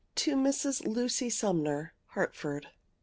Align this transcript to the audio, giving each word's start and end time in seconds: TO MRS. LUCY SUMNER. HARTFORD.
TO 0.15 0.35
MRS. 0.35 0.83
LUCY 0.87 1.29
SUMNER. 1.29 1.93
HARTFORD. 2.15 2.69